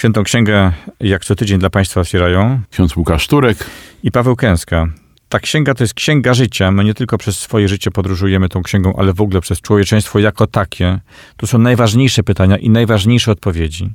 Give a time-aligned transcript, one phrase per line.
[0.00, 3.66] Świętą Księgę jak co tydzień dla Państwa otwierają Ksiądz Łukasz Turek.
[4.02, 4.86] i Paweł Kęska.
[5.28, 6.70] Ta księga to jest księga życia.
[6.70, 10.46] My nie tylko przez swoje życie podróżujemy tą księgą, ale w ogóle przez człowieczeństwo jako
[10.46, 11.00] takie.
[11.36, 13.92] Tu są najważniejsze pytania i najważniejsze odpowiedzi.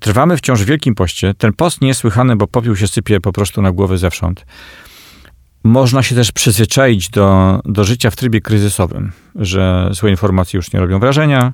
[0.00, 1.34] Trwamy wciąż w Wielkim Poście.
[1.34, 4.46] Ten post niesłychany, bo popiół się sypie po prostu na głowę zewsząd.
[5.64, 10.80] Można się też przyzwyczaić do, do życia w trybie kryzysowym, że złe informacje już nie
[10.80, 11.52] robią wrażenia,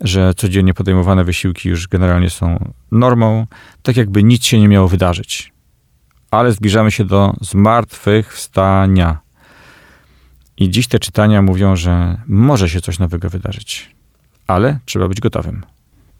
[0.00, 3.46] że codziennie podejmowane wysiłki już generalnie są normą,
[3.82, 5.52] tak jakby nic się nie miało wydarzyć.
[6.30, 9.18] Ale zbliżamy się do zmartwychwstania.
[10.56, 13.90] I dziś te czytania mówią, że może się coś nowego wydarzyć,
[14.46, 15.62] ale trzeba być gotowym.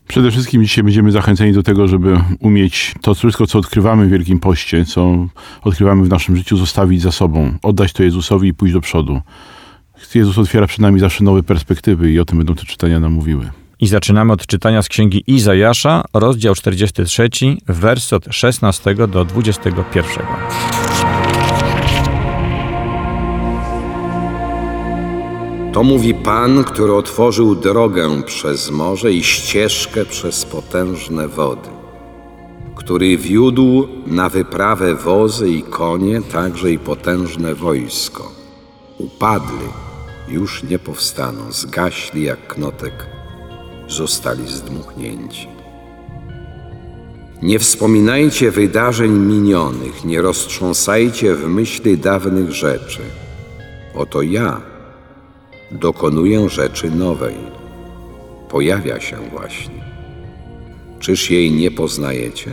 [0.09, 4.41] Przede wszystkim dzisiaj będziemy zachęceni do tego, żeby umieć to wszystko, co odkrywamy w Wielkim
[4.41, 5.27] Poście, co
[5.63, 9.21] odkrywamy w naszym życiu, zostawić za sobą, oddać to Jezusowi i pójść do przodu.
[10.15, 13.51] Jezus otwiera przed nami zawsze nowe perspektywy i o tym będą te czytania nam mówiły.
[13.81, 17.31] I zaczynamy od czytania z księgi Izajasza, rozdział 43,
[17.67, 20.27] wers od 16 do 21.
[25.73, 31.69] To mówi Pan, który otworzył drogę przez morze i ścieżkę przez potężne wody,
[32.75, 38.33] który wiódł na wyprawę wozy i konie, także i potężne wojsko.
[38.99, 39.69] Upadli,
[40.29, 43.20] już nie powstaną, zgaśli jak knotek,
[43.91, 45.49] zostali zdmuchnięci.
[47.43, 53.01] Nie wspominajcie wydarzeń minionych, nie roztrząsajcie w myśli dawnych rzeczy.
[53.95, 54.61] Oto ja
[55.71, 57.35] dokonuję rzeczy nowej.
[58.49, 59.85] Pojawia się właśnie.
[61.01, 62.51] Czyż jej nie poznajecie?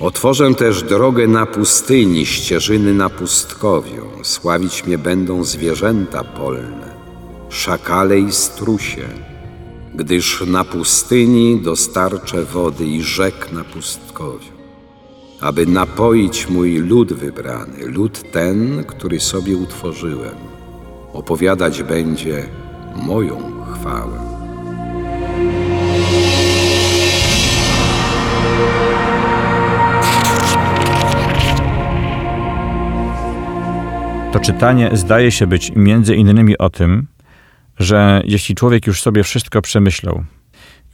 [0.00, 4.06] Otworzę też drogę na pustyni, ścieżyny na pustkowiu.
[4.22, 6.94] Sławić mnie będą zwierzęta polne,
[7.48, 9.08] szakale i strusie,
[9.94, 14.52] gdyż na pustyni dostarczę wody i rzek na pustkowiu,
[15.40, 20.52] aby napoić mój lud wybrany, lud ten, który sobie utworzyłem
[21.12, 22.44] opowiadać będzie
[23.06, 23.36] moją
[23.74, 24.18] chwałę.
[34.32, 37.06] To czytanie zdaje się być między innymi o tym,
[37.82, 40.24] że jeśli człowiek już sobie wszystko przemyślał,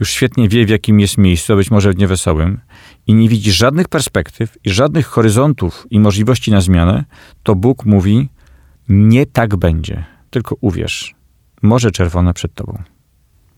[0.01, 2.61] już świetnie wie, w jakim jest miejscu, być może w niewesołym,
[3.07, 7.05] i nie widzi żadnych perspektyw i żadnych horyzontów i możliwości na zmianę,
[7.43, 8.29] to Bóg mówi:
[8.89, 11.15] Nie tak będzie, tylko uwierz.
[11.63, 12.83] Morze czerwone przed tobą.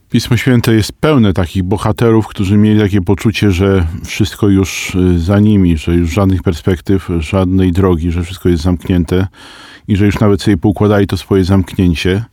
[0.09, 5.39] Pismo Święte jest pełne takich bohaterów, którzy mieli takie poczucie, że wszystko już y, za
[5.39, 9.27] nimi, że już żadnych perspektyw, żadnej drogi, że wszystko jest zamknięte
[9.87, 12.23] i że już nawet sobie poukładali to swoje zamknięcie.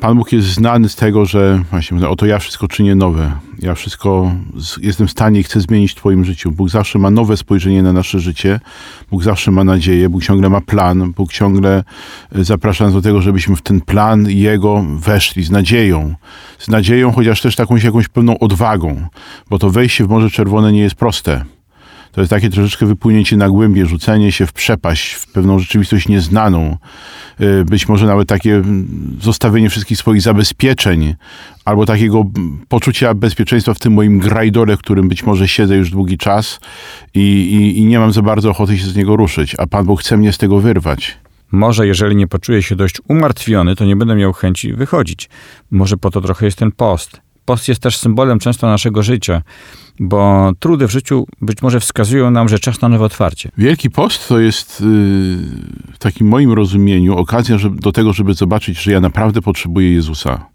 [0.00, 3.32] Pan Bóg jest znany z tego, że właśnie oto ja wszystko czynię nowe.
[3.58, 6.52] Ja wszystko z, jestem w stanie i chcę zmienić w Twoim życiu.
[6.52, 8.60] Bóg zawsze ma nowe spojrzenie na nasze życie.
[9.10, 10.08] Bóg zawsze ma nadzieję.
[10.08, 11.12] Bóg ciągle ma plan.
[11.12, 11.84] Bóg ciągle
[12.36, 16.14] y, zaprasza nas do tego, żebyśmy w ten plan Jego weszli z nadzieją.
[16.58, 19.06] Z nadzieją, chociaż też takąś jakąś pewną odwagą.
[19.50, 21.44] Bo to wejście w Morze Czerwone nie jest proste.
[22.12, 26.76] To jest takie troszeczkę wypłynięcie na głębie, rzucenie się w przepaść, w pewną rzeczywistość nieznaną.
[27.40, 31.14] Y, Być może nawet takie mm, zostawienie wszystkich swoich zabezpieczeń,
[31.64, 35.90] albo takiego mm, poczucia bezpieczeństwa w tym moim grajdole, w którym być może siedzę już
[35.90, 36.60] długi czas
[37.14, 40.00] i, i, i nie mam za bardzo ochoty się z niego ruszyć, a Pan Bóg
[40.00, 41.18] chce mnie z tego wyrwać.
[41.52, 45.28] Może jeżeli nie poczuję się dość umartwiony, to nie będę miał chęci wychodzić.
[45.70, 47.20] Może po to trochę jest ten post.
[47.50, 49.42] Post jest też symbolem często naszego życia,
[50.00, 53.50] bo trudy w życiu być może wskazują nam, że czas na nowe otwarcie.
[53.58, 54.86] Wielki Post to jest yy,
[55.92, 60.46] w takim moim rozumieniu okazja do tego, żeby zobaczyć, że ja naprawdę potrzebuję Jezusa.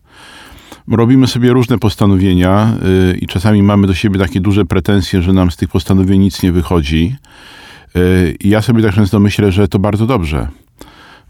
[0.88, 2.74] Robimy sobie różne postanowienia
[3.12, 6.44] yy, i czasami mamy do siebie takie duże pretensje, że nam z tych postanowień nic
[6.44, 7.16] nie wychodzi.
[7.96, 10.48] Yy, ja sobie tak często myślę, że to bardzo dobrze.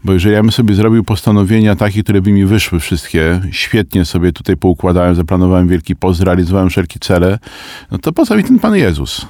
[0.06, 4.32] Bo jeżeli ja bym sobie zrobił postanowienia takie, które by mi wyszły wszystkie, świetnie sobie
[4.32, 7.38] tutaj poukładałem, zaplanowałem Wielki Post, zrealizowałem wszelkie cele,
[7.90, 9.26] no to po co mi ten Pan Jezus?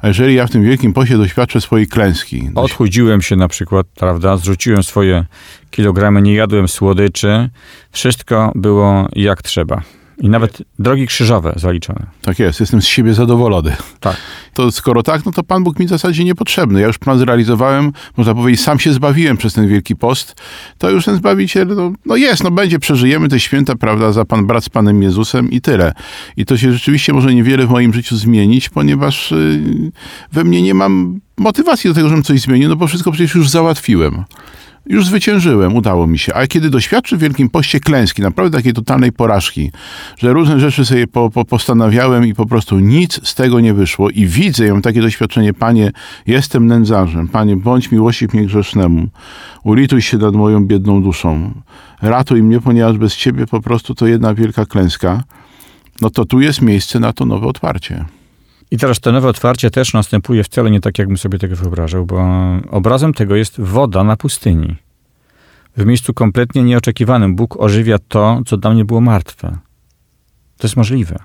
[0.00, 4.36] A jeżeli ja w tym Wielkim Poście doświadczę swojej klęski, Odchudziłem się na przykład, prawda?
[4.36, 5.24] Zrzuciłem swoje
[5.70, 7.50] kilogramy, nie jadłem słodyczy.
[7.92, 9.82] Wszystko było jak trzeba.
[10.18, 12.06] I nawet drogi krzyżowe zaliczone.
[12.22, 13.76] Tak jest, jestem z siebie zadowolony.
[14.00, 14.16] Tak.
[14.54, 16.80] To skoro tak, no to Pan Bóg mi w zasadzie niepotrzebny.
[16.80, 20.42] Ja już plan zrealizowałem, można powiedzieć, sam się zbawiłem przez ten Wielki Post.
[20.78, 24.46] To już ten Zbawiciel, no, no jest, no będzie, przeżyjemy te święta, prawda, za Pan
[24.46, 25.92] brat z Panem Jezusem i tyle.
[26.36, 29.92] I to się rzeczywiście może niewiele w moim życiu zmienić, ponieważ y,
[30.32, 33.48] we mnie nie mam motywacji do tego, żebym coś zmienił, no bo wszystko przecież już
[33.48, 34.24] załatwiłem.
[34.86, 36.34] Już zwyciężyłem, udało mi się.
[36.34, 39.70] Ale kiedy doświadczę w Wielkim Poście klęski, naprawdę takiej totalnej porażki,
[40.18, 44.10] że różne rzeczy sobie po, po, postanawiałem i po prostu nic z tego nie wyszło
[44.10, 45.92] i widzę, ja takie doświadczenie, Panie,
[46.26, 49.08] jestem nędzarzem, Panie, bądź miłościw mnie grzesznemu,
[49.64, 51.52] ulituj się nad moją biedną duszą,
[52.02, 55.22] ratuj mnie, ponieważ bez Ciebie po prostu to jedna wielka klęska,
[56.00, 58.04] no to tu jest miejsce na to nowe otwarcie.
[58.74, 62.24] I teraz to nowe otwarcie też następuje wcale nie tak, jakbym sobie tego wyobrażał, bo
[62.70, 64.76] obrazem tego jest woda na pustyni.
[65.76, 69.58] W miejscu kompletnie nieoczekiwanym Bóg ożywia to, co dla mnie było martwe.
[70.58, 71.18] To jest możliwe.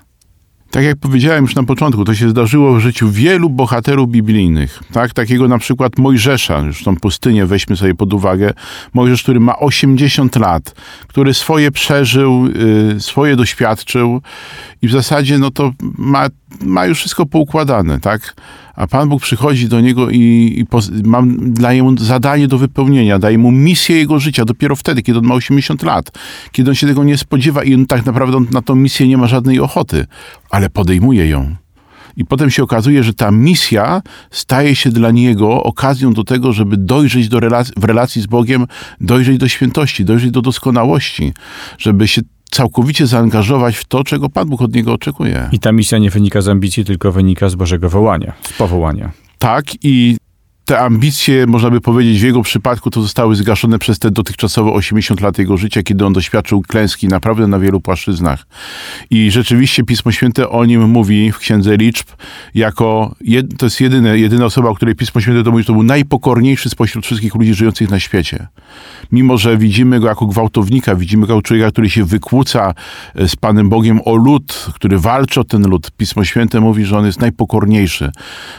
[0.70, 4.82] Tak jak powiedziałem już na początku, to się zdarzyło w życiu wielu bohaterów biblijnych.
[4.92, 5.14] Tak?
[5.14, 8.52] Takiego na przykład Mojżesza, już tą pustynię weźmy sobie pod uwagę.
[8.94, 10.74] Mojżesz, który ma 80 lat,
[11.06, 12.46] który swoje przeżył,
[12.96, 14.22] y, swoje doświadczył
[14.82, 16.26] i w zasadzie no to ma,
[16.64, 18.34] ma już wszystko poukładane, tak?
[18.74, 20.18] A Pan Bóg przychodzi do niego i,
[20.58, 20.66] i
[21.04, 25.24] mam, daje mu zadanie do wypełnienia, daje mu misję jego życia dopiero wtedy, kiedy on
[25.24, 26.10] ma 80 lat,
[26.52, 29.18] kiedy on się tego nie spodziewa i on tak naprawdę on na tą misję nie
[29.18, 30.06] ma żadnej ochoty,
[30.50, 31.56] ale podejmuje ją.
[32.16, 36.76] I potem się okazuje, że ta misja staje się dla niego okazją do tego, żeby
[36.76, 38.66] dojrzeć do relacji, w relacji z Bogiem,
[39.00, 41.32] dojrzeć do świętości, dojrzeć do doskonałości,
[41.78, 45.48] żeby się całkowicie zaangażować w to, czego Pan Bóg od niego oczekuje.
[45.52, 49.10] I ta misja nie wynika z ambicji, tylko wynika z Bożego wołania, z powołania.
[49.38, 50.16] Tak i
[50.70, 55.20] te ambicje, można by powiedzieć, w jego przypadku to zostały zgaszone przez te dotychczasowe 80
[55.20, 58.46] lat jego życia, kiedy on doświadczył klęski naprawdę na wielu płaszczyznach.
[59.10, 62.06] I rzeczywiście Pismo Święte o nim mówi w Księdze Liczb
[62.54, 65.72] jako, jed, to jest jedyne, jedyna osoba, o której Pismo Święte to mówi, że to
[65.72, 68.46] był najpokorniejszy spośród wszystkich ludzi żyjących na świecie.
[69.12, 72.74] Mimo, że widzimy go jako gwałtownika, widzimy go jako człowieka, który się wykłóca
[73.14, 75.90] e, z Panem Bogiem o lud, który walczy o ten lud.
[75.96, 78.10] Pismo Święte mówi, że on jest najpokorniejszy,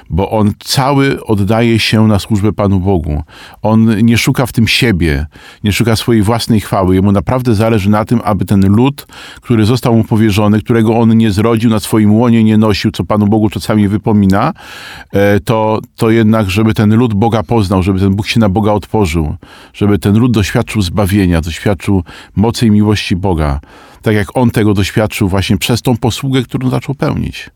[0.09, 3.23] bo on cały oddaje się na służbę Panu Bogu.
[3.61, 5.25] On nie szuka w tym siebie,
[5.63, 6.95] nie szuka swojej własnej chwały.
[6.95, 9.07] Jemu naprawdę zależy na tym, aby ten lud,
[9.41, 13.27] który został mu powierzony, którego on nie zrodził, na swoim łonie nie nosił, co Panu
[13.27, 14.53] Bogu czasami wypomina,
[15.13, 18.71] e, to, to jednak, żeby ten lud Boga poznał, żeby ten Bóg się na Boga
[18.71, 19.35] otworzył,
[19.73, 22.03] żeby ten lud doświadczył zbawienia, doświadczył
[22.35, 23.59] mocy i miłości Boga.
[24.01, 27.49] Tak jak on tego doświadczył właśnie przez tą posługę, którą zaczął pełnić.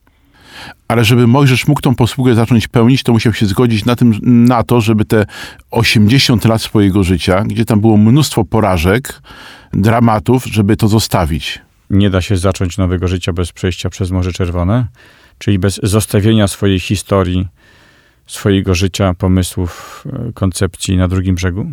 [0.87, 4.63] Ale żeby Mojżesz mógł tą posługę zacząć pełnić, to musiał się zgodzić na, tym, na
[4.63, 5.25] to, żeby te
[5.71, 9.21] 80 lat swojego życia, gdzie tam było mnóstwo porażek,
[9.73, 11.61] dramatów, żeby to zostawić.
[11.89, 14.87] Nie da się zacząć nowego życia bez przejścia przez Morze Czerwone,
[15.37, 17.47] czyli bez zostawienia swojej historii,
[18.27, 21.71] swojego życia, pomysłów, e, koncepcji na drugim brzegu,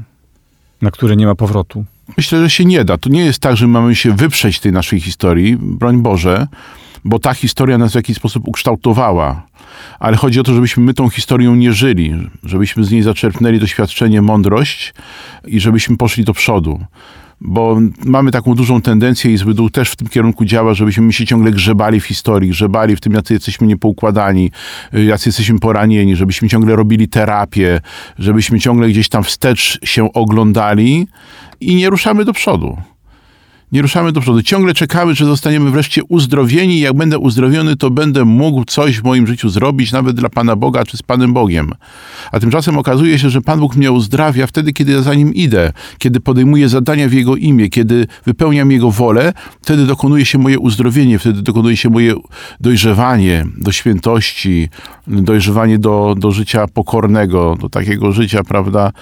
[0.82, 1.84] na które nie ma powrotu.
[2.17, 2.99] Myślę, że się nie da.
[2.99, 6.46] To nie jest tak, że mamy się wyprzeć tej naszej historii, broń Boże,
[7.04, 9.46] bo ta historia nas w jakiś sposób ukształtowała.
[9.99, 12.14] Ale chodzi o to, żebyśmy my tą historią nie żyli,
[12.44, 14.94] żebyśmy z niej zaczerpnęli doświadczenie, mądrość
[15.46, 16.81] i żebyśmy poszli do przodu.
[17.44, 21.26] Bo mamy taką dużą tendencję i duch też w tym kierunku działa, żebyśmy my się
[21.26, 24.50] ciągle grzebali w historii, grzebali w tym, jacy jesteśmy niepoukładani,
[24.93, 27.81] jacy jesteśmy poranieni, żebyśmy ciągle robili terapię,
[28.19, 31.08] żebyśmy ciągle gdzieś tam wstecz się oglądali
[31.60, 32.77] i nie ruszamy do przodu
[33.72, 34.43] nie ruszamy do przodu.
[34.43, 36.81] Ciągle czekamy, że zostaniemy wreszcie uzdrowieni.
[36.81, 40.84] Jak będę uzdrowiony, to będę mógł coś w moim życiu zrobić, nawet dla Pana Boga
[40.84, 41.72] czy z Panem Bogiem.
[42.32, 45.72] A tymczasem okazuje się, że Pan Bóg mnie uzdrawia wtedy, kiedy ja za nim idę,
[45.98, 51.19] kiedy podejmuję zadania w Jego imię, kiedy wypełniam Jego wolę, wtedy dokonuje się moje uzdrowienie,
[51.19, 52.14] wtedy dokonuje się moje
[52.60, 54.69] dojrzewanie do świętości,
[55.06, 58.93] dojrzewanie do, do życia pokornego, do takiego życia, prawda,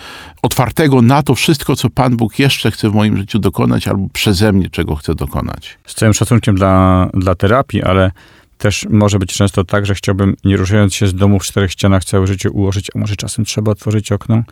[0.42, 4.52] otwartego na to wszystko, co Pan Bóg jeszcze chce w moim życiu dokonać albo przeze
[4.52, 5.78] mnie czego chce dokonać.
[5.86, 8.10] Z całym szacunkiem dla, dla terapii, ale
[8.58, 12.04] też może być często tak, że chciałbym, nie ruszając się z domu w czterech ścianach
[12.04, 14.42] całe życie ułożyć, a może czasem trzeba otworzyć okno,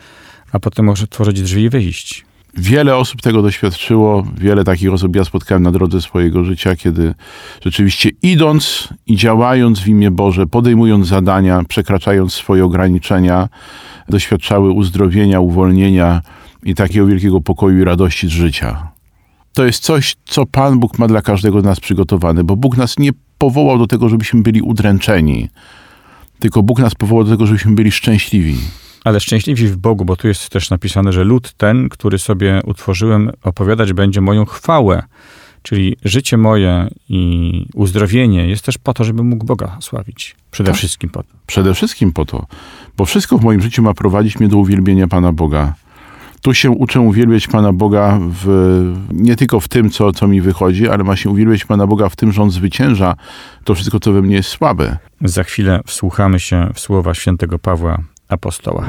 [0.53, 2.25] a potem może otworzyć drzwi i wyjść.
[2.55, 7.15] Wiele osób tego doświadczyło, wiele takich osób ja spotkałem na drodze swojego życia, kiedy
[7.65, 13.49] rzeczywiście idąc i działając w imię Boże, podejmując zadania, przekraczając swoje ograniczenia,
[14.09, 16.23] doświadczały uzdrowienia, uwolnienia
[16.63, 18.98] i takiego wielkiego pokoju i radości z życia.
[19.59, 22.99] To jest coś, co Pan Bóg ma dla każdego z nas przygotowane, bo Bóg nas
[22.99, 25.49] nie powołał do tego, żebyśmy byli udręczeni,
[26.39, 28.57] tylko Bóg nas powołał do tego, żebyśmy byli szczęśliwi.
[29.05, 33.31] Ale szczęśliwi w Bogu, bo tu jest też napisane, że lud ten, który sobie utworzyłem,
[33.43, 35.03] opowiadać będzie moją chwałę.
[35.63, 40.37] Czyli życie moje i uzdrowienie jest też po to, żeby mógł Boga sławić.
[40.51, 40.79] Przede Tak.
[40.79, 41.29] wszystkim po to.
[41.47, 42.47] Przede wszystkim po to,
[42.97, 45.75] bo wszystko w moim życiu ma prowadzić mnie do uwielbienia Pana Boga.
[46.43, 48.47] Tu się uczę uwielbiać Pana Boga w,
[49.13, 52.17] nie tylko w tym, co, co mi wychodzi, ale ma się uwielbiać Pana Boga w
[52.17, 53.15] tym, że On zwycięża
[53.65, 54.99] to wszystko, co we mnie jest słabe.
[55.21, 58.89] Za chwilę wsłuchamy się w słowa świętego Pawła Apostoła.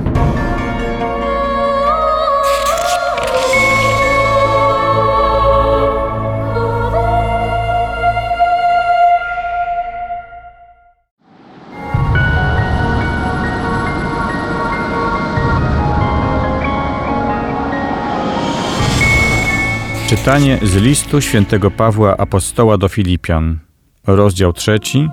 [20.19, 23.59] Czytanie z listu świętego Pawła Apostoła do Filipian,
[24.07, 25.09] rozdział trzeci,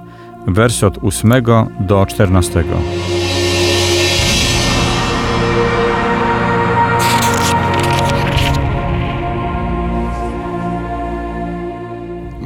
[0.46, 1.32] wers od 8
[1.80, 2.64] do 14.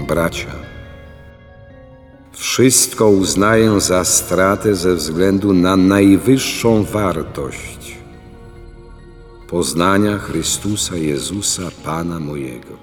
[0.09, 0.53] Bracia,
[2.33, 7.80] wszystko uznaję za stratę ze względu na najwyższą wartość
[9.51, 12.75] poznania Chrystusa Jezusa, Pana mojego.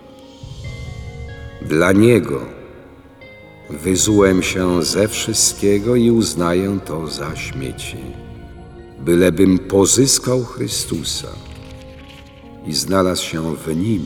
[1.62, 2.42] Dla Niego
[3.70, 7.98] wyzułem się ze wszystkiego i uznaję to za śmieci,
[9.00, 11.28] bylebym pozyskał Chrystusa
[12.66, 14.06] i znalazł się w Nim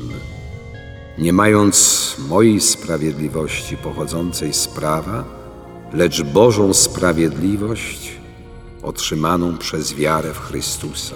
[1.18, 5.24] nie mając mojej sprawiedliwości pochodzącej z prawa,
[5.94, 8.12] lecz Bożą sprawiedliwość
[8.84, 11.16] otrzymaną przez wiarę w Chrystusa.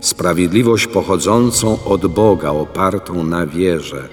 [0.00, 4.08] Sprawiedliwość pochodzącą od Boga, opartą na wierze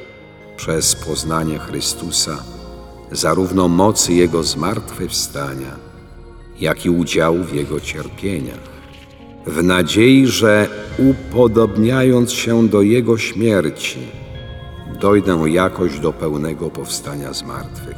[0.57, 2.43] przez poznanie Chrystusa,
[3.11, 5.75] zarówno mocy Jego zmartwychwstania,
[6.59, 8.73] jak i udziału w Jego cierpieniach
[9.45, 13.99] w nadziei, że upodobniając się do Jego śmierci,
[14.99, 17.95] dojdę jakoś do pełnego powstania z martwych.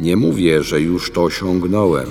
[0.00, 2.08] Nie mówię, że już to osiągnąłem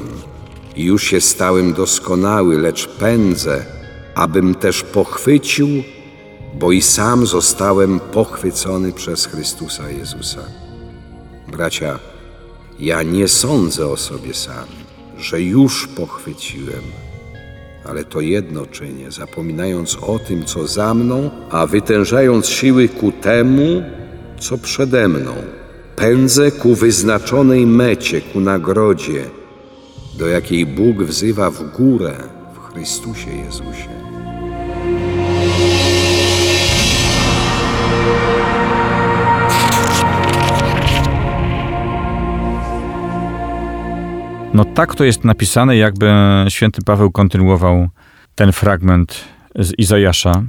[0.75, 3.65] i już się stałem doskonały, lecz pędzę,
[4.15, 5.67] abym też pochwycił,
[6.59, 10.41] bo i sam zostałem pochwycony przez Chrystusa Jezusa.
[11.47, 11.99] Bracia,
[12.79, 14.81] ja nie sądzę o sobie samym,
[15.17, 16.81] że już pochwyciłem,
[17.85, 23.83] ale to jedno czynię, zapominając o tym, co za mną, a wytężając siły ku temu,
[24.39, 25.33] co przede mną.
[25.95, 29.25] Pędzę ku wyznaczonej mecie, ku nagrodzie,
[30.17, 32.40] do jakiej Bóg wzywa w górę
[32.73, 33.89] Chrystusie Jezusie.
[44.53, 46.13] No tak to jest napisane, jakby
[46.49, 47.89] święty Paweł kontynuował
[48.35, 49.23] ten fragment
[49.55, 50.43] z Izajasza,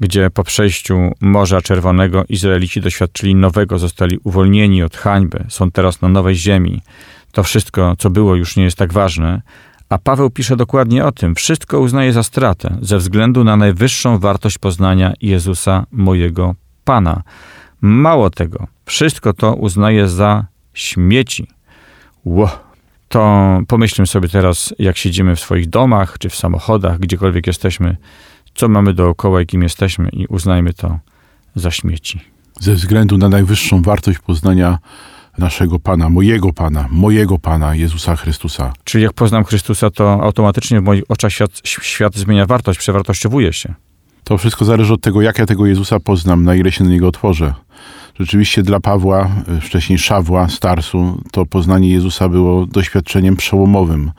[0.00, 6.08] gdzie po przejściu Morza Czerwonego Izraelici doświadczyli nowego, zostali uwolnieni od hańby, są teraz na
[6.08, 6.82] nowej ziemi.
[7.32, 9.42] To wszystko, co było, już nie jest tak ważne.
[9.90, 11.34] A Paweł pisze dokładnie o tym.
[11.34, 16.54] Wszystko uznaje za stratę ze względu na najwyższą wartość poznania Jezusa, mojego
[16.84, 17.22] Pana.
[17.80, 21.46] Mało tego, wszystko to uznaje za śmieci.
[22.24, 22.50] Ło.
[23.08, 27.96] To pomyślmy sobie teraz, jak siedzimy w swoich domach, czy w samochodach, gdziekolwiek jesteśmy,
[28.54, 30.98] co mamy dookoła i kim jesteśmy i uznajmy to
[31.54, 32.20] za śmieci.
[32.60, 34.78] Ze względu na najwyższą wartość poznania
[35.38, 38.72] naszego Pana, mojego Pana, mojego Pana, Jezusa Chrystusa.
[38.84, 43.74] Czyli jak poznam Chrystusa, to automatycznie w moich oczach świat, świat zmienia wartość, przewartościowuje się.
[44.24, 47.08] To wszystko zależy od tego, jak ja tego Jezusa poznam, na ile się na Niego
[47.08, 47.54] otworzę.
[48.20, 54.10] Rzeczywiście dla Pawła, y, wcześniej Szawła, Starsu, to poznanie Jezusa było doświadczeniem przełomowym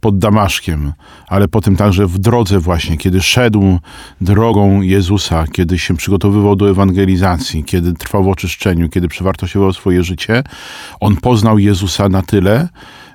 [0.00, 0.92] pod Damaszkiem,
[1.28, 3.78] ale potem także w drodze właśnie, kiedy szedł
[4.20, 10.42] drogą Jezusa, kiedy się przygotowywał do ewangelizacji, kiedy trwał w oczyszczeniu, kiedy przewartościował swoje życie,
[11.00, 12.68] on poznał Jezusa na tyle,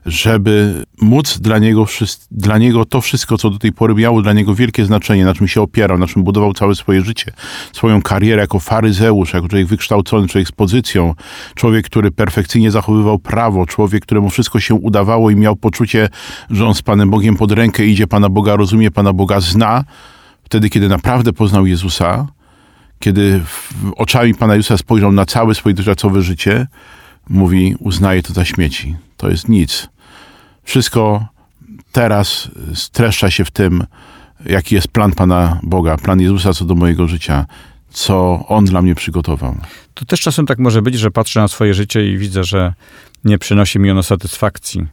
[0.08, 1.86] żeby móc dla niego,
[2.32, 5.48] dla niego to wszystko, co do tej pory miało dla niego wielkie znaczenie, na czym
[5.48, 7.32] się opierał, na czym budował całe swoje życie,
[7.74, 11.14] swoją karierę jako faryzeusz, jako człowiek wykształcony, człowiek z pozycją,
[11.56, 16.10] człowiek, który perfekcyjnie zachowywał prawo, człowiek, któremu wszystko się udawało i miał poczucie,
[16.50, 19.84] że on z Panem Bogiem pod rękę idzie, Pana Boga rozumie, Pana Boga zna,
[20.44, 22.28] wtedy, kiedy naprawdę poznał Jezusa,
[23.00, 23.42] kiedy
[23.96, 26.68] oczami Pana Jezusa spojrzał na całe swoje dotychczasowe życie,
[27.30, 28.96] mówi, uznaje to za śmieci.
[29.18, 29.90] To jest nic.
[30.64, 31.26] Wszystko
[31.92, 33.84] teraz streszcza się w tym,
[34.46, 37.46] jaki jest plan Pana Boga, plan Jezusa co do mojego życia,
[37.90, 39.56] co On dla mnie przygotował.
[40.00, 42.74] To też czasem tak może być, że patrzę na swoje życie i widzę, że
[43.24, 44.88] nie przynosi mi ono satysfakcji.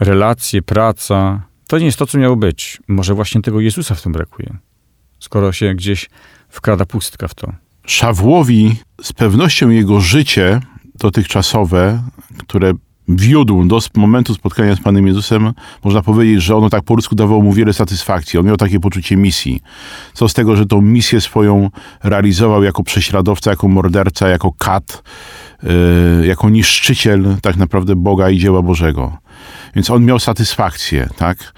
[0.00, 2.80] Relacje, praca, to nie jest to, co miało być.
[2.88, 4.56] Może właśnie tego Jezusa w tym brakuje.
[5.20, 6.10] Skoro się gdzieś
[6.48, 7.52] wkrada pustka w to.
[7.86, 10.60] Szawłowi z pewnością jego życie
[10.94, 12.02] dotychczasowe,
[12.38, 12.72] które
[13.08, 15.52] wiódł do momentu spotkania z Panem Jezusem,
[15.84, 18.38] można powiedzieć, że ono tak po ludzku dawało mu wiele satysfakcji.
[18.38, 19.60] On miał takie poczucie misji.
[20.12, 21.70] Co z tego, że tą misję swoją
[22.02, 25.02] realizował jako prześladowca, jako morderca, jako kat,
[25.62, 29.23] yy, jako niszczyciel tak naprawdę Boga i dzieła Bożego.
[29.74, 31.52] Więc on miał satysfakcję, tak?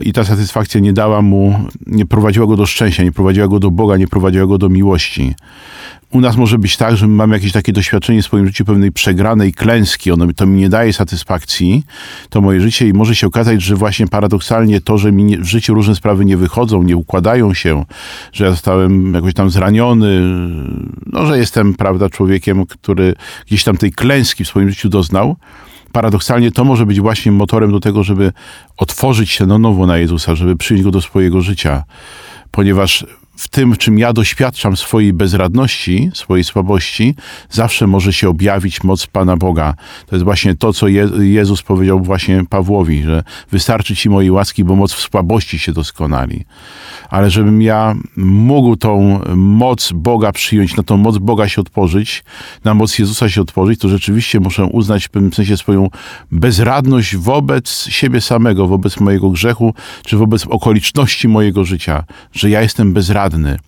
[0.00, 3.70] I ta satysfakcja nie dała mu, nie prowadziła go do szczęścia, nie prowadziła go do
[3.70, 5.34] Boga, nie prowadziła go do miłości.
[6.10, 9.52] U nas może być tak, że mamy jakieś takie doświadczenie w swoim życiu pewnej przegranej
[9.52, 11.84] klęski, ono to mi nie daje satysfakcji,
[12.30, 15.44] to moje życie i może się okazać, że właśnie paradoksalnie to, że mi nie, w
[15.44, 17.84] życiu różne sprawy nie wychodzą, nie układają się,
[18.32, 20.20] że ja zostałem jakoś tam zraniony,
[21.06, 23.14] no, że jestem, prawda, człowiekiem, który
[23.46, 25.36] gdzieś tam tej klęski w swoim życiu doznał,
[25.92, 28.32] paradoksalnie to może być właśnie motorem do tego, żeby
[28.76, 31.84] otworzyć się na nowo na Jezusa, żeby przyjąć Go do swojego życia.
[32.50, 33.06] Ponieważ
[33.40, 37.14] w tym, czym ja doświadczam swojej bezradności, swojej słabości,
[37.50, 39.74] zawsze może się objawić moc Pana Boga.
[40.06, 44.64] To jest właśnie to, co Je Jezus powiedział właśnie Pawłowi, że wystarczy Ci mojej łaski,
[44.64, 46.44] bo moc w słabości się doskonali.
[47.10, 52.24] Ale żebym ja mógł tą moc Boga przyjąć, na tą moc Boga się otworzyć,
[52.64, 55.88] na moc Jezusa się otworzyć, to rzeczywiście muszę uznać w pewnym sensie swoją
[56.30, 59.74] bezradność wobec siebie samego, wobec mojego grzechu,
[60.06, 62.92] czy wobec okoliczności mojego życia, że ja jestem
[63.30, 63.58] bezradny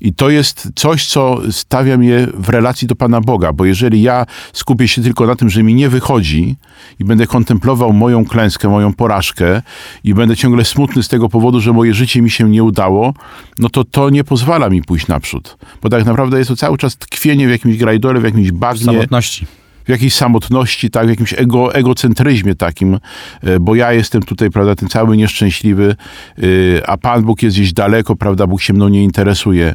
[0.00, 4.26] i to jest coś, co stawia mnie w relacji do Pana Boga, bo jeżeli ja
[4.52, 6.56] skupię się tylko na tym, że mi nie wychodzi
[7.00, 9.62] i będę kontemplował moją klęskę, moją porażkę
[10.04, 13.14] i będę ciągle smutny z tego powodu, że moje życie mi się nie udało,
[13.58, 15.56] no to to nie pozwala mi pójść naprzód.
[15.82, 18.84] Bo tak naprawdę jest to cały czas tkwienie w jakimś grajdole, w jakimś bagnie.
[18.84, 19.46] Samotności
[19.84, 22.98] w jakiejś samotności, tak, w jakimś ego, egocentryzmie takim,
[23.42, 25.96] e, bo ja jestem tutaj, prawda, ten cały nieszczęśliwy,
[26.38, 26.42] e,
[26.86, 29.74] a Pan Bóg jest gdzieś daleko, prawda, Bóg się mną nie interesuje.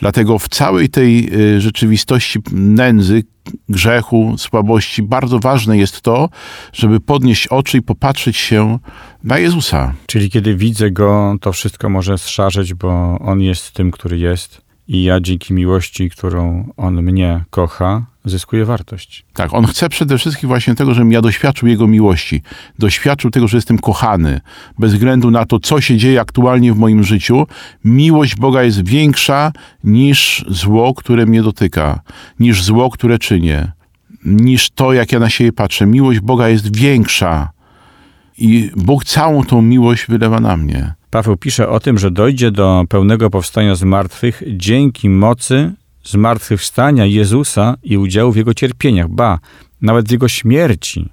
[0.00, 3.22] Dlatego w całej tej e, rzeczywistości nędzy,
[3.68, 6.28] grzechu, słabości, bardzo ważne jest to,
[6.72, 8.78] żeby podnieść oczy i popatrzeć się
[9.24, 9.94] na Jezusa.
[10.06, 15.02] Czyli kiedy widzę Go, to wszystko może zszarzeć, bo On jest tym, który jest i
[15.02, 19.24] ja dzięki miłości, którą On mnie kocha, zyskuje wartość.
[19.32, 22.42] Tak, on chce przede wszystkim właśnie tego, żebym ja doświadczył jego miłości,
[22.78, 24.40] doświadczył tego, że jestem kochany,
[24.78, 27.46] bez względu na to, co się dzieje aktualnie w moim życiu.
[27.84, 29.52] Miłość Boga jest większa
[29.84, 32.00] niż zło, które mnie dotyka,
[32.40, 33.72] niż zło, które czynię,
[34.24, 35.86] niż to, jak ja na siebie patrzę.
[35.86, 37.55] Miłość Boga jest większa.
[38.38, 40.94] I Bóg całą tą miłość wylewa na mnie.
[41.10, 45.72] Paweł pisze o tym, że dojdzie do pełnego powstania z martwych dzięki mocy
[46.04, 49.38] zmartwychwstania Jezusa i udziału w Jego cierpieniach, ba,
[49.82, 51.08] nawet w Jego śmierci.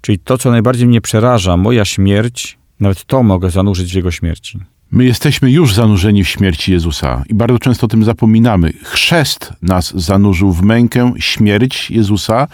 [0.00, 4.58] Czyli to, co najbardziej mnie przeraża, moja śmierć, nawet to mogę zanurzyć w Jego śmierci.
[4.92, 8.72] My jesteśmy już zanurzeni w śmierci Jezusa i bardzo często o tym zapominamy.
[8.82, 12.46] Chrzest nas zanurzył w mękę, śmierć Jezusa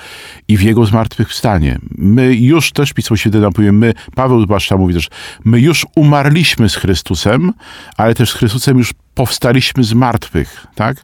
[0.48, 1.78] i w Jego zmartwychwstanie.
[1.98, 5.08] My już też, Pismo Święte nam powie, my, Paweł zwłaszcza mówi też,
[5.44, 7.52] my już umarliśmy z Chrystusem,
[7.96, 10.96] ale też z Chrystusem już powstaliśmy z martwych, tak?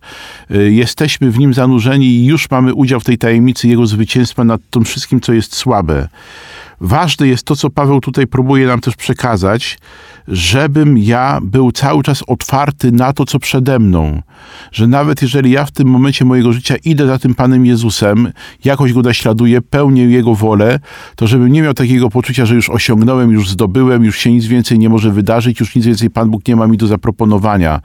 [0.51, 4.61] Y, jesteśmy w Nim zanurzeni i już mamy udział w tej tajemnicy Jego zwycięstwa nad
[4.71, 6.09] tym wszystkim, co jest słabe.
[6.81, 9.79] Ważne jest to, co Paweł tutaj próbuje nam też przekazać,
[10.31, 14.23] żebym ja był cały czas otwarty na to, co przede mną.
[14.73, 18.33] Że nawet jeżeli ja w tym momencie mojego życia idę za tym Panem Jezusem,
[18.65, 20.79] jakoś Go naśladuję, pełnię Jego wolę,
[21.17, 24.79] to żebym nie miał takiego poczucia, że już osiągnąłem, już zdobyłem, już się nic więcej
[24.79, 27.81] nie może wydarzyć, już nic więcej Pan Bóg nie ma mi do zaproponowania.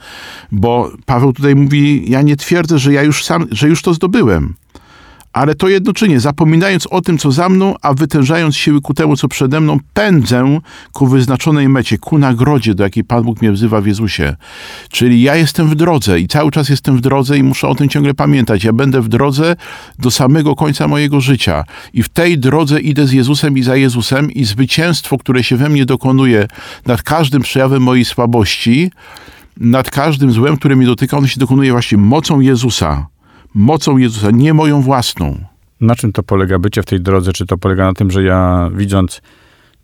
[0.51, 4.53] Bo Paweł tutaj mówi, ja nie twierdzę, że ja już sam, że już to zdobyłem
[5.35, 9.27] ale to jednocześnie, zapominając o tym, co za mną, a wytężając siły ku temu, co
[9.27, 10.59] przede mną, pędzę
[10.91, 14.35] ku wyznaczonej mecie, ku nagrodzie, do jakiej Pan Bóg mnie wzywa w Jezusie.
[14.89, 17.89] Czyli ja jestem w drodze i cały czas jestem w drodze i muszę o tym
[17.89, 18.63] ciągle pamiętać.
[18.63, 19.55] Ja będę w drodze
[19.99, 21.63] do samego końca mojego życia.
[21.93, 25.69] I w tej drodze idę z Jezusem i za Jezusem i zwycięstwo, które się we
[25.69, 26.47] mnie dokonuje
[26.85, 28.91] nad każdym przejawem mojej słabości,
[29.57, 33.14] nad każdym złem, które mnie dotyka, ono się dokonuje właśnie mocą Jezusa
[33.55, 35.39] mocą Jezusa, nie moją własną.
[35.81, 37.33] Na czym to polega bycie w tej drodze?
[37.33, 39.21] Czy to polega na tym, że ja widząc,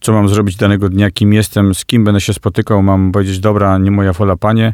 [0.02, 3.78] co mam zrobić danego dnia, kim jestem, z kim będę się spotykał, mam powiedzieć, dobra,
[3.78, 4.74] nie moja wola, Panie,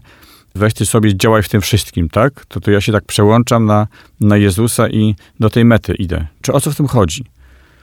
[0.55, 2.45] weź Ty sobie, działaj w tym wszystkim, tak?
[2.45, 3.87] To, to ja się tak przełączam na,
[4.21, 6.27] na Jezusa i do tej mety idę.
[6.41, 7.25] Czy o co w tym chodzi?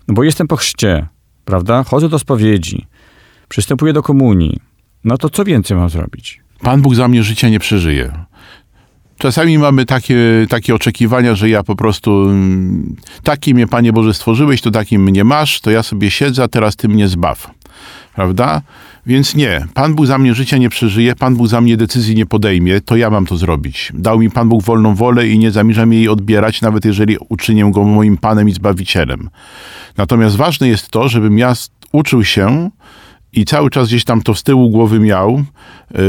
[0.08, 1.06] No bo jestem po chrzcie,
[1.44, 1.84] prawda?
[1.84, 2.86] Chodzę do spowiedzi,
[3.48, 4.60] przystępuję do komunii.
[5.04, 6.40] No to co więcej mam zrobić?
[6.60, 8.12] Pan Bóg za mnie życia nie przeżyje.
[9.24, 10.16] Czasami mamy takie,
[10.48, 12.30] takie oczekiwania, że ja po prostu
[13.22, 16.76] taki mnie, Panie Boże, stworzyłeś, to takim mnie masz, to ja sobie siedzę, a teraz
[16.76, 17.50] Ty mnie zbaw.
[18.14, 18.62] prawda?
[19.06, 22.26] Więc nie, Pan Bóg za mnie życia nie przeżyje, Pan Bóg za mnie decyzji nie
[22.26, 23.92] podejmie, to ja mam to zrobić.
[23.94, 27.84] Dał mi Pan Bóg wolną wolę i nie zamierzam jej odbierać, nawet jeżeli uczynię go
[27.84, 29.30] moim Panem i Zbawicielem.
[29.96, 31.52] Natomiast ważne jest to, żebym ja
[31.92, 32.70] uczył się
[33.36, 35.44] i cały czas gdzieś tam to z tyłu głowy miał,
[35.94, 36.00] yy,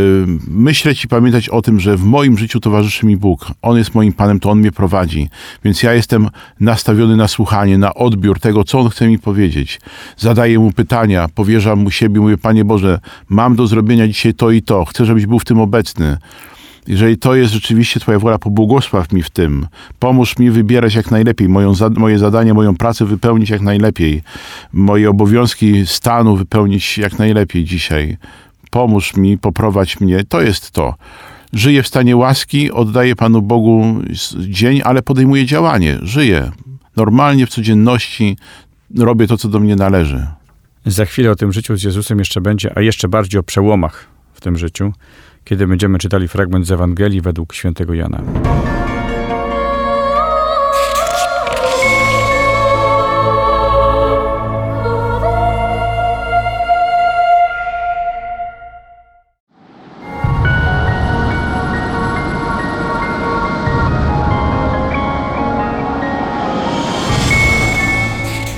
[0.48, 3.52] myśleć i pamiętać o tym, że w moim życiu towarzyszy mi Bóg.
[3.62, 5.30] On jest moim Panem, to On mnie prowadzi.
[5.64, 9.82] Więc ja jestem nastawiony na słuchanie, na odbiór tego, co On chce mi powiedzieć.
[10.18, 14.62] Zadaję Mu pytania, powierzam Mu siebie, mówię, Panie Boże, mam do zrobienia dzisiaj to i
[14.62, 16.18] to, chcę, żebyś był w tym obecny.
[16.88, 19.68] Jeżeli to jest rzeczywiście Twoja wola, pobłogosław mi w tym.
[20.00, 24.22] Pomóż mi wybierać jak najlepiej, moją, moje zadanie, moją pracę wypełnić jak najlepiej,
[24.74, 28.18] moje obowiązki stanu wypełnić jak najlepiej dzisiaj.
[28.72, 30.24] Pomóż mi, poprowadź mnie.
[30.24, 30.96] To jest to.
[31.54, 34.02] Żyję w stanie łaski, oddaję Panu Bogu
[34.38, 35.98] dzień, ale podejmuję działanie.
[36.02, 36.52] Żyję
[36.96, 38.38] normalnie w codzienności,
[38.98, 40.28] robię to, co do mnie należy.
[40.86, 44.42] Za chwilę o tym życiu z Jezusem jeszcze będzie, a jeszcze bardziej o przełomach w
[44.42, 44.94] tym życiu
[45.46, 48.22] kiedy będziemy czytali fragment z Ewangelii według świętego Jana.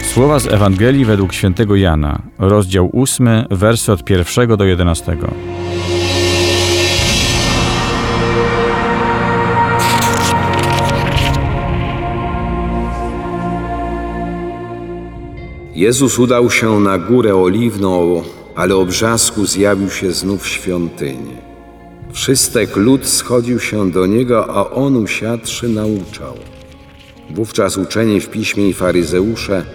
[0.03, 5.17] Słowa z Ewangelii według świętego Jana, rozdział 8, wersy od 1 do 11.
[15.77, 18.23] Jezus udał się na górę oliwną,
[18.55, 21.37] ale o brzasku zjawił się znów w świątyni.
[22.11, 26.33] Wszystek lud schodził się do niego, a on usiadłszy nauczał.
[27.29, 29.65] Wówczas uczeni w piśmie i faryzeusze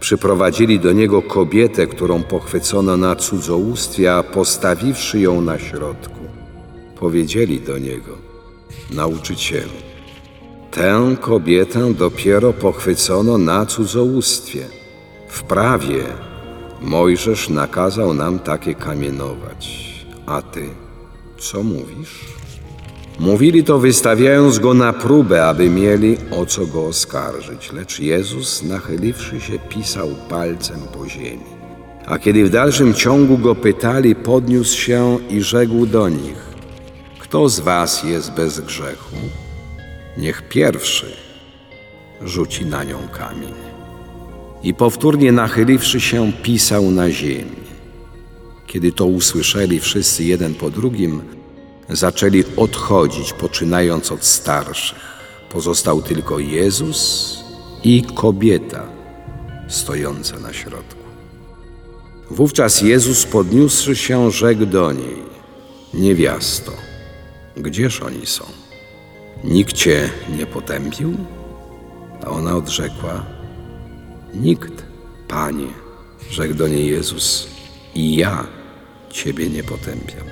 [0.00, 6.20] przyprowadzili do niego kobietę, którą pochwycono na cudzołóstwie, a postawiwszy ją na środku,
[7.00, 8.18] powiedzieli do niego:
[8.90, 9.78] Nauczycielu,
[10.70, 14.83] tę kobietę dopiero pochwycono na cudzołóstwie.
[15.34, 16.04] W prawie
[16.80, 19.94] Mojżesz nakazał nam takie kamienować.
[20.26, 20.68] A ty,
[21.38, 22.20] co mówisz?
[23.18, 27.72] Mówili to wystawiając go na próbę, aby mieli o co go oskarżyć.
[27.72, 31.54] Lecz Jezus, nachyliwszy się, pisał palcem po ziemi.
[32.06, 36.54] A kiedy w dalszym ciągu go pytali, podniósł się i rzekł do nich:
[37.18, 39.16] Kto z was jest bez grzechu?
[40.16, 41.16] Niech pierwszy
[42.22, 43.63] rzuci na nią kamień
[44.64, 47.64] i powtórnie nachyliwszy się, pisał na ziemi.
[48.66, 51.22] Kiedy to usłyszeli wszyscy jeden po drugim,
[51.88, 54.98] zaczęli odchodzić, poczynając od starszych.
[55.50, 57.38] Pozostał tylko Jezus
[57.84, 58.82] i kobieta
[59.68, 61.04] stojąca na środku.
[62.30, 65.22] Wówczas Jezus podniósłszy się, rzekł do niej:
[65.94, 66.72] Niewiasto,
[67.56, 68.44] gdzież oni są?
[69.44, 71.14] Nikt cię nie potępił?
[72.22, 73.33] A ona odrzekła:
[74.34, 74.86] Nikt,
[75.28, 75.66] Panie,
[76.30, 77.48] rzekł do niej Jezus,
[77.94, 78.46] i ja
[79.10, 80.26] Ciebie nie potępiam.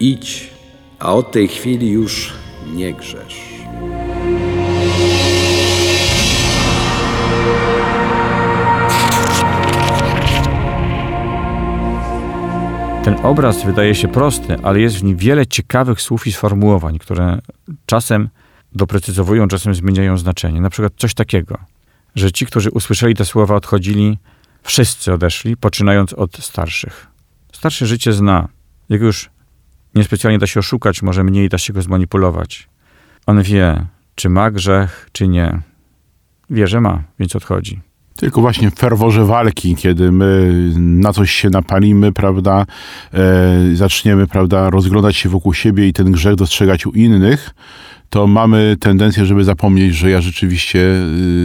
[0.00, 0.50] Idź,
[0.98, 2.32] a od tej chwili już
[2.74, 3.40] nie grzesz.
[13.04, 17.38] Ten obraz wydaje się prosty, ale jest w nim wiele ciekawych słów i sformułowań, które
[17.86, 18.28] czasem
[18.72, 20.60] doprecyzowują, czasem zmieniają znaczenie.
[20.60, 21.58] Na przykład coś takiego–
[22.14, 24.18] że ci, którzy usłyszeli te słowa, odchodzili,
[24.62, 27.06] wszyscy odeszli, poczynając od starszych.
[27.52, 28.48] Starsze życie zna.
[28.88, 29.30] Jak już
[29.94, 32.68] niespecjalnie da się oszukać, może mniej da się go zmanipulować.
[33.26, 35.60] On wie, czy ma grzech, czy nie.
[36.50, 37.80] Wie, że ma, więc odchodzi.
[38.20, 42.66] Tylko właśnie w ferworze walki, kiedy my na coś się napalimy, prawda,
[43.14, 47.54] e, zaczniemy, prawda, rozglądać się wokół siebie i ten grzech dostrzegać u innych,
[48.10, 50.78] to mamy tendencję, żeby zapomnieć, że ja rzeczywiście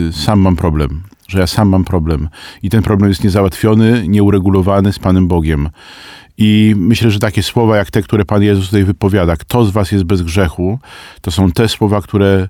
[0.09, 1.03] y, sam mam problem.
[1.27, 2.29] Że ja sam mam problem.
[2.63, 5.69] I ten problem jest niezałatwiony, nieuregulowany z Panem Bogiem.
[6.37, 9.91] I myślę, że takie słowa jak te, które Pan Jezus tutaj wypowiada, kto z Was
[9.91, 10.79] jest bez grzechu,
[11.21, 12.47] to są te słowa, które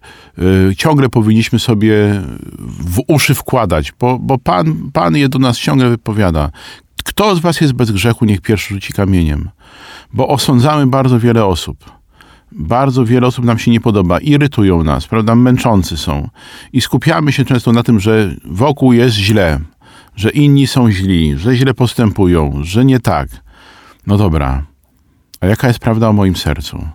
[0.71, 2.21] y, ciągle powinniśmy sobie
[2.79, 6.49] w uszy wkładać, bo, bo Pan, Pan je do nas ciągle wypowiada.
[7.03, 9.49] Kto z Was jest bez grzechu, niech pierwszy rzuci kamieniem.
[10.13, 11.95] Bo osądzamy bardzo wiele osób
[12.51, 16.29] bardzo wiele osób nam się nie podoba, irytują nas, prawda, męczący są.
[16.73, 19.59] I skupiamy się często na tym, że wokół jest źle,
[20.15, 23.44] że inni są źli, że źle postępują, że nie tak.
[24.07, 24.63] No dobra,
[25.41, 26.87] a jaka jest prawda o moim sercu?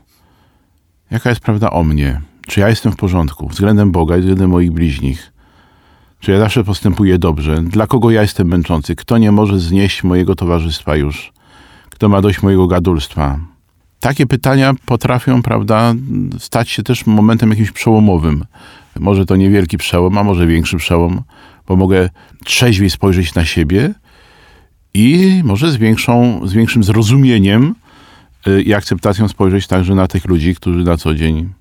[1.10, 2.20] Jaka jest prawda o mnie?
[2.46, 5.32] Czy ja jestem w porządku względem Boga i względem moich bliźnich?
[6.20, 7.62] Czy ja zawsze postępuję dobrze?
[7.62, 8.96] Dla kogo ja jestem męczący?
[8.96, 11.32] Kto nie może znieść mojego towarzystwa już?
[11.90, 13.38] Kto ma dość mojego gadulstwa?
[14.00, 15.94] Takie pytania potrafią, prawda,
[16.38, 18.44] stać się też momentem jakimś przełomowym.
[19.00, 21.22] Może to niewielki przełom, a może większy przełom,
[21.66, 22.10] bo mogę
[22.44, 23.94] trzeźwiej spojrzeć na siebie
[24.94, 27.74] i może z, większą, z większym zrozumieniem
[28.46, 31.52] y, i akceptacją spojrzeć także na tych ludzi, którzy na co dzień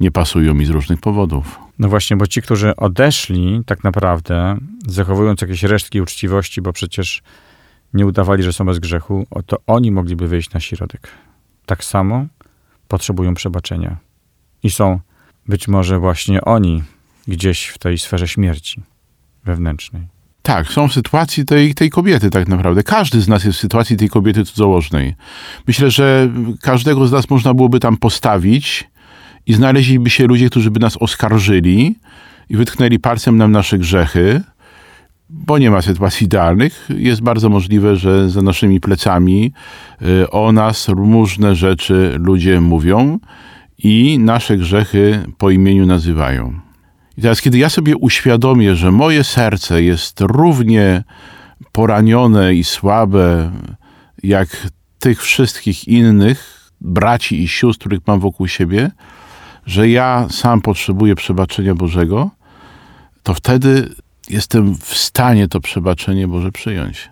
[0.00, 1.58] nie pasują mi z różnych powodów.
[1.78, 7.22] No właśnie, bo ci, którzy odeszli, tak naprawdę, zachowując jakieś resztki uczciwości, bo przecież
[7.94, 11.08] nie udawali, że są bez grzechu, to oni mogliby wyjść na środek.
[11.66, 12.26] Tak samo
[12.88, 13.96] potrzebują przebaczenia.
[14.62, 15.00] I są
[15.46, 16.82] być może właśnie oni
[17.28, 18.82] gdzieś w tej sferze śmierci
[19.44, 20.17] wewnętrznej.
[20.48, 22.82] Tak, są w sytuacji tej, tej kobiety tak naprawdę.
[22.82, 25.14] Każdy z nas jest w sytuacji tej kobiety cudzołożnej.
[25.66, 26.28] Myślę, że
[26.62, 28.88] każdego z nas można byłoby tam postawić
[29.46, 31.96] i znaleźliby się ludzie, którzy by nas oskarżyli
[32.50, 34.42] i wytknęli palcem nam nasze grzechy,
[35.30, 36.88] bo nie ma sytuacji idealnych.
[36.96, 39.52] Jest bardzo możliwe, że za naszymi plecami
[40.02, 43.18] y, o nas różne rzeczy ludzie mówią
[43.78, 46.67] i nasze grzechy po imieniu nazywają.
[47.18, 51.04] I teraz, kiedy ja sobie uświadomię, że moje serce jest równie
[51.72, 53.52] poranione i słabe
[54.22, 54.66] jak
[54.98, 58.90] tych wszystkich innych braci i sióstr, których mam wokół siebie,
[59.66, 62.30] że ja sam potrzebuję przebaczenia Bożego,
[63.22, 63.94] to wtedy
[64.30, 67.10] jestem w stanie to przebaczenie Boże przyjąć.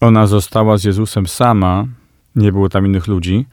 [0.00, 1.86] Ona została z Jezusem sama,
[2.34, 3.46] nie było tam innych ludzi.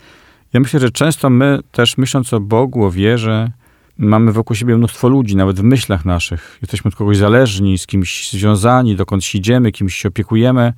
[0.53, 3.51] Ja myślę, że często my też myśląc o Bogu, o wierze,
[3.97, 6.57] mamy wokół siebie mnóstwo ludzi, nawet w myślach naszych.
[6.61, 10.73] Jesteśmy od kogoś zależni, z kimś związani, dokąd idziemy, kimś się opiekujemy.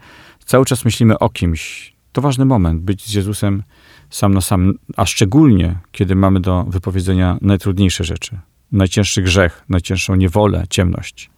[0.45, 1.93] Cały czas myślimy o kimś.
[2.12, 3.63] To ważny moment, być z Jezusem
[4.10, 8.39] sam na sam, a szczególnie, kiedy mamy do wypowiedzenia najtrudniejsze rzeczy.
[8.71, 11.30] Najcięższy grzech, najcięższą niewolę, ciemność.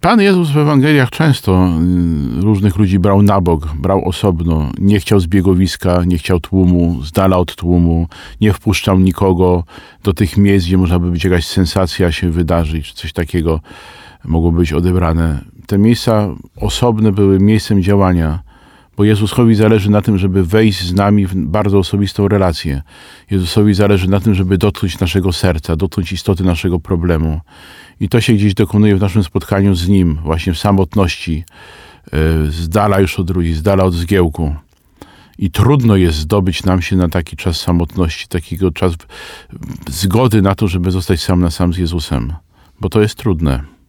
[0.00, 1.68] Pan Jezus w Ewangeliach często
[2.38, 4.70] y, różnych ludzi brał na bok, brał osobno.
[4.78, 8.08] Nie chciał zbiegowiska, nie chciał tłumu, z dala od tłumu,
[8.40, 9.64] nie wpuszczał nikogo
[10.02, 13.60] do tych miejsc, gdzie można by być jakaś sensacja się wydarzyć, czy coś takiego
[14.24, 15.44] mogło być odebrane.
[15.66, 18.42] Te miejsca osobne były miejscem działania,
[19.00, 22.82] bo Jezusowi zależy na tym, żeby wejść z nami w bardzo osobistą relację.
[23.30, 27.40] Jezusowi zależy na tym, żeby dotknąć naszego serca, dotknąć istoty naszego problemu.
[28.00, 31.44] I to się gdzieś dokonuje w naszym spotkaniu z Nim, właśnie w samotności,
[32.06, 34.54] e, z dala już od ludzi, z dala od zgiełku.
[35.38, 38.92] I trudno jest zdobyć nam się na taki czas samotności, takiego czas
[39.90, 42.32] zgody na to, żeby zostać sam na sam z Jezusem,
[42.80, 43.79] bo to jest trudne.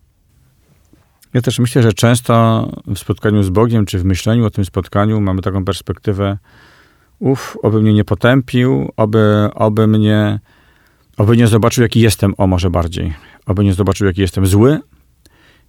[1.34, 5.22] Ja też myślę, że często w spotkaniu z Bogiem, czy w myśleniu o tym spotkaniu
[5.22, 6.38] mamy taką perspektywę,
[7.20, 10.40] uff, oby mnie nie potępił, oby, oby mnie,
[11.18, 13.14] oby nie zobaczył, jaki jestem, o może bardziej.
[13.46, 14.80] Oby nie zobaczył, jaki jestem zły,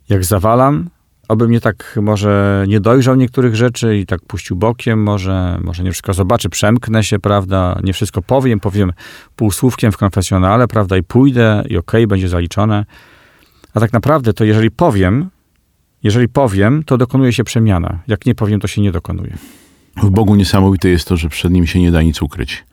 [0.08, 0.90] jak zawalam,
[1.28, 5.92] oby mnie tak może nie dojrzał niektórych rzeczy i tak puścił bokiem, może, może nie
[5.92, 8.92] wszystko zobaczy, przemknę się, prawda, nie wszystko powiem, powiem
[9.36, 12.84] półsłówkiem w konfesjonale, prawda, i pójdę i okej, okay, będzie zaliczone.
[13.74, 15.30] A tak naprawdę to jeżeli powiem,
[16.02, 17.98] jeżeli powiem, to dokonuje się przemiana.
[18.08, 19.36] Jak nie powiem, to się nie dokonuje.
[19.96, 22.64] W Bogu niesamowite jest to, że przed Nim się nie da nic ukryć.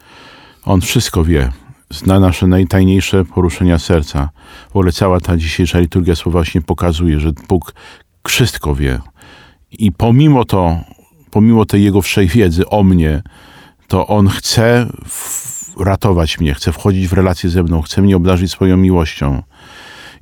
[0.66, 1.52] On wszystko wie.
[1.90, 4.30] Zna nasze najtajniejsze poruszenia serca.
[4.68, 7.74] W ogóle cała ta dzisiejsza liturgia słowa właśnie pokazuje, że Bóg
[8.28, 9.00] wszystko wie.
[9.72, 10.80] I pomimo to,
[11.32, 13.22] pomimo tej Jego wszechwiedzy o mnie,
[13.88, 14.88] to On chce
[15.80, 19.44] ratować mnie, chce wchodzić w relację ze mną, chce mnie obdarzyć swoją miłością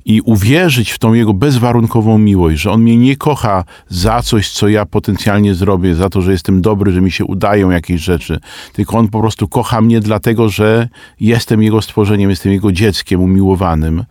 [0.08, 4.68] i uwierzyć w tą jego bezwarunkową miłość, że on mnie nie kocha za coś, co
[4.68, 8.40] ja potencjalnie zrobię, za to, że jestem dobry, że mi się udają jakieś rzeczy,
[8.72, 10.88] tylko on po prostu kocha mnie dlatego, że
[11.20, 14.04] jestem jego stworzeniem, jestem jego dzieckiem umiłowanym,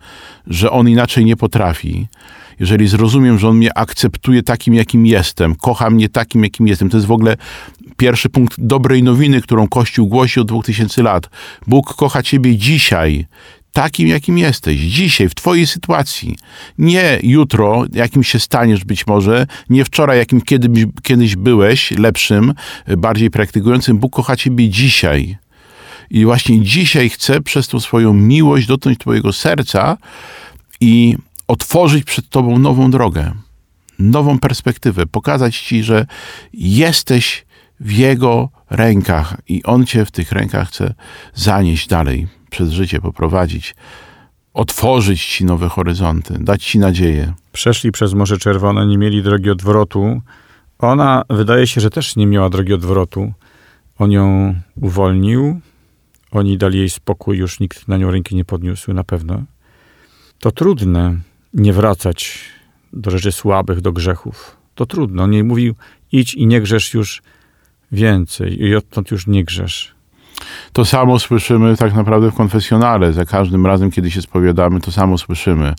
[0.46, 2.06] że on inaczej nie potrafi.
[2.60, 6.96] Jeżeli zrozumiem, że on mnie akceptuje takim, jakim jestem, kocha mnie takim, jakim jestem, to
[6.96, 7.36] jest w ogóle
[7.96, 11.30] pierwszy punkt dobrej nowiny, którą Kościół głosi od dwóch tysięcy lat.
[11.66, 13.26] Bóg kocha ciebie dzisiaj,
[13.72, 16.36] takim, jakim jesteś, dzisiaj, w Twojej sytuacji.
[16.78, 22.54] Nie jutro, jakim się staniesz być może, nie wczoraj, jakim kiedyś, kiedyś byłeś, lepszym,
[22.96, 23.98] bardziej praktykującym.
[23.98, 25.36] Bóg kocha Ciebie dzisiaj.
[26.10, 29.96] I właśnie dzisiaj chce przez tą swoją miłość dotknąć Twojego serca
[30.80, 31.16] i
[31.48, 33.32] otworzyć przed Tobą nową drogę,
[33.98, 36.06] nową perspektywę, pokazać Ci, że
[36.52, 37.46] jesteś
[37.80, 40.94] w Jego rękach i On Cię w tych rękach chce
[41.34, 43.74] zanieść dalej przez życie poprowadzić,
[44.54, 47.34] otworzyć ci nowe horyzonty, dać ci nadzieję.
[47.52, 50.20] Przeszli przez Morze Czerwone, nie mieli drogi odwrotu.
[50.78, 53.32] Ona wydaje się, że też nie miała drogi odwrotu.
[53.98, 55.60] On ją uwolnił,
[56.30, 59.42] oni dali jej spokój, już nikt na nią ręki nie podniósł, na pewno.
[60.38, 61.16] To trudne
[61.54, 62.40] nie wracać
[62.92, 64.56] do rzeczy słabych, do grzechów.
[64.74, 65.22] To trudno.
[65.22, 65.74] On nie mówił,
[66.12, 67.22] idź i nie grzesz już
[67.92, 69.94] więcej i odtąd już nie grzesz.
[70.72, 73.12] To samo słyszymy tak naprawdę w konfesjonale.
[73.12, 75.74] Za każdym razem, kiedy się spowiadamy, to samo słyszymy.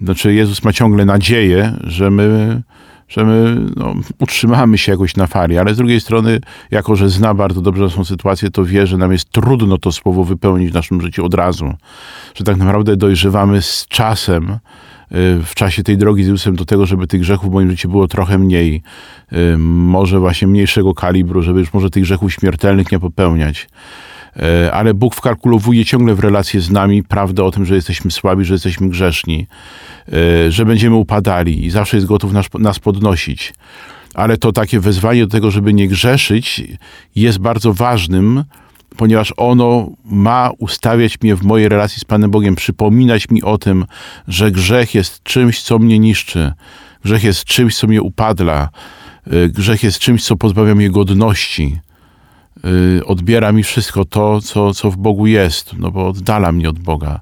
[0.00, 2.62] Znaczy, Jezus ma ciągle nadzieję, że my,
[3.08, 6.40] że my no, utrzymamy się jakoś na fali, ale z drugiej strony,
[6.70, 10.24] jako że zna bardzo dobrze naszą sytuację, to wie, że nam jest trudno to słowo
[10.24, 11.74] wypełnić w naszym życiu od razu.
[12.34, 14.56] Że tak naprawdę dojrzewamy z czasem, y,
[15.44, 18.08] w czasie tej drogi z Jezusem do tego, żeby tych grzechów w moim życiu było
[18.08, 18.82] trochę mniej,
[19.32, 23.68] y, może właśnie mniejszego kalibru, żeby już może tych grzechów śmiertelnych nie popełniać.
[24.36, 28.44] E, ale Bóg wkalkulowuje ciągle w relacje z nami prawdę o tym, że jesteśmy słabi,
[28.44, 29.46] że jesteśmy grzeszni,
[30.12, 33.54] e, że będziemy upadali i zawsze jest gotów nas, nas podnosić.
[34.14, 36.62] Ale to takie wezwanie do tego, żeby nie grzeszyć,
[37.16, 38.44] jest bardzo ważnym,
[38.96, 43.84] ponieważ ono ma ustawiać mnie w mojej relacji z Panem Bogiem, przypominać mi o tym,
[44.28, 46.52] że grzech jest czymś, co mnie niszczy,
[47.04, 48.68] grzech jest czymś, co mnie upadla,
[49.26, 51.78] e, grzech jest czymś, co pozbawia mnie godności
[53.04, 57.20] odbiera mi wszystko to, co, co w Bogu jest, no bo oddala mnie od Boga.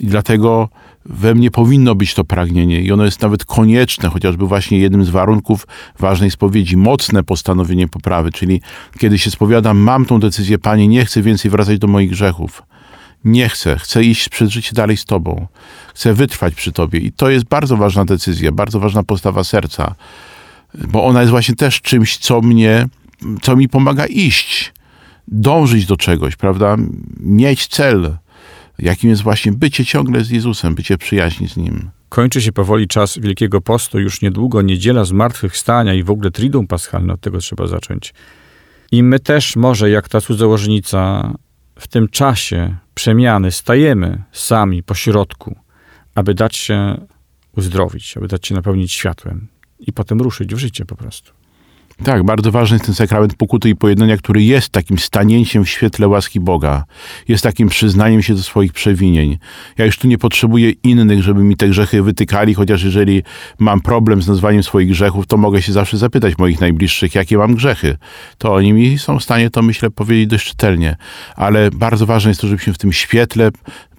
[0.00, 0.68] I dlatego
[1.06, 5.10] we mnie powinno być to pragnienie i ono jest nawet konieczne, chociażby właśnie jednym z
[5.10, 5.66] warunków
[5.98, 8.60] ważnej spowiedzi, mocne postanowienie poprawy, czyli
[8.98, 12.62] kiedy się spowiadam, mam tą decyzję, Panie, nie chcę więcej wracać do moich grzechów.
[13.24, 15.46] Nie chcę, chcę iść przez życie dalej z Tobą.
[15.94, 16.98] Chcę wytrwać przy Tobie.
[16.98, 19.94] I to jest bardzo ważna decyzja, bardzo ważna postawa serca,
[20.74, 22.86] bo ona jest właśnie też czymś, co mnie
[23.42, 24.72] co mi pomaga iść,
[25.28, 26.76] dążyć do czegoś, prawda?
[27.20, 28.16] Mieć cel,
[28.78, 31.90] jakim jest właśnie bycie ciągle z Jezusem, bycie przyjaźni z Nim.
[32.08, 37.12] Kończy się powoli czas Wielkiego Postu, już niedługo niedziela zmartwychwstania i w ogóle Triduum Paschalne,
[37.12, 38.14] od tego trzeba zacząć.
[38.92, 41.32] I my też może, jak ta cudzołożnica,
[41.78, 45.56] w tym czasie przemiany stajemy sami po środku,
[46.14, 47.06] aby dać się
[47.56, 51.41] uzdrowić, aby dać się napełnić światłem i potem ruszyć w życie po prostu.
[52.04, 56.08] Tak, bardzo ważny jest ten sakrament pokuty i pojednania, który jest takim stanięciem w świetle
[56.08, 56.84] łaski Boga.
[57.28, 59.38] Jest takim przyznaniem się do swoich przewinień.
[59.78, 63.22] Ja już tu nie potrzebuję innych, żeby mi te grzechy wytykali, chociaż jeżeli
[63.58, 67.54] mam problem z nazwaniem swoich grzechów, to mogę się zawsze zapytać moich najbliższych, jakie mam
[67.54, 67.98] grzechy.
[68.38, 70.96] To oni mi są w stanie to, myślę, powiedzieć dość czytelnie.
[71.36, 73.50] Ale bardzo ważne jest to, żebyśmy w tym świetle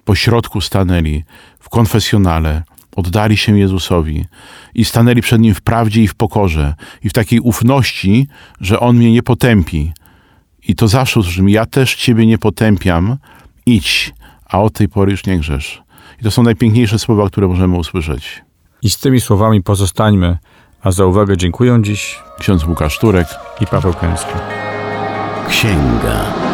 [0.04, 1.24] po środku stanęli,
[1.60, 2.62] w konfesjonale,
[2.96, 4.24] oddali się Jezusowi
[4.74, 8.26] i stanęli przed Nim w prawdzie i w pokorze i w takiej ufności,
[8.60, 9.92] że On mnie nie potępi.
[10.68, 13.16] I to zawsze usłyszymy, ja też Ciebie nie potępiam,
[13.66, 14.14] idź,
[14.46, 15.82] a od tej pory już nie grzesz.
[16.20, 18.42] I to są najpiękniejsze słowa, które możemy usłyszeć.
[18.82, 20.38] I z tymi słowami pozostańmy,
[20.82, 23.28] a za uwagę dziękuję dziś Ksiądz Łukasz Turek.
[23.60, 24.32] i Paweł Kęski.
[25.48, 25.48] Księga.
[25.48, 26.53] Księga.